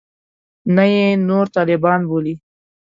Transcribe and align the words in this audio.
نه 0.75 0.83
یې 0.93 1.07
نور 1.27 1.45
طالبان 1.55 1.99
بولي. 2.09 2.35